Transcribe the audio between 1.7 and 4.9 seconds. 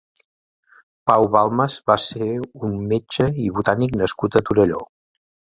va ser un metge i botànic nascut a Torelló.